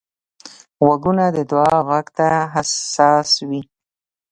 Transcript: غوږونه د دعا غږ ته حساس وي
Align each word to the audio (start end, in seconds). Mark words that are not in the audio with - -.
غوږونه 0.85 1.25
د 1.35 1.37
دعا 1.51 1.77
غږ 1.89 2.05
ته 2.17 2.27
حساس 2.53 3.29
وي 3.47 3.61